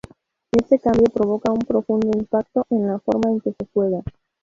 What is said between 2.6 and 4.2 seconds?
en la forma en que se juega.